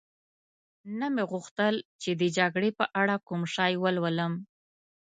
نه 0.99 1.07
مې 1.13 1.23
غوښتل 1.31 1.75
چي 2.01 2.11
د 2.21 2.23
جګړې 2.37 2.69
په 2.79 2.85
اړه 3.01 3.15
کوم 3.27 3.41
شی 3.53 3.71
ولولم. 3.81 4.33